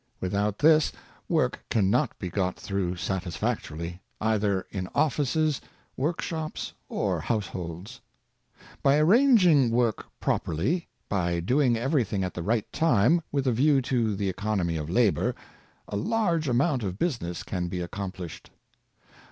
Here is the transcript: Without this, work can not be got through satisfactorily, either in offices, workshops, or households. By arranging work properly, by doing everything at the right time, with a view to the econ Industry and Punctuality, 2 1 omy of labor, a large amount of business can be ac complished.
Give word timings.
Without 0.19 0.57
this, 0.57 0.91
work 1.29 1.63
can 1.69 1.91
not 1.91 2.17
be 2.17 2.27
got 2.31 2.55
through 2.55 2.95
satisfactorily, 2.95 4.01
either 4.19 4.65
in 4.71 4.89
offices, 4.95 5.61
workshops, 5.95 6.73
or 6.89 7.19
households. 7.21 8.01
By 8.81 8.97
arranging 8.97 9.69
work 9.69 10.07
properly, 10.19 10.87
by 11.07 11.39
doing 11.39 11.77
everything 11.77 12.23
at 12.23 12.33
the 12.33 12.41
right 12.41 12.65
time, 12.73 13.21
with 13.31 13.45
a 13.45 13.51
view 13.51 13.79
to 13.83 14.15
the 14.15 14.25
econ 14.33 14.59
Industry 14.61 14.77
and 14.77 14.87
Punctuality, 14.87 15.11
2 15.15 15.17
1 15.19 15.25
omy 15.27 15.27
of 15.29 15.33
labor, 15.35 15.35
a 15.87 15.95
large 15.95 16.49
amount 16.49 16.81
of 16.81 16.97
business 16.97 17.43
can 17.43 17.67
be 17.67 17.79
ac 17.81 17.89
complished. 17.89 18.49